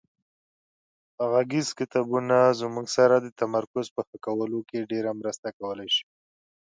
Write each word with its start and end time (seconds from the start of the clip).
غږیز 1.31 1.67
کتابونه 1.79 2.37
زموږ 2.59 2.85
سره 2.97 3.15
د 3.19 3.27
تمرکز 3.41 3.85
په 3.95 4.01
ښه 4.07 4.17
کولو 4.25 4.59
کې 4.69 4.87
ډېره 4.91 5.11
مرسته 5.19 5.47
کولای 5.57 5.89
شي. 5.95 6.05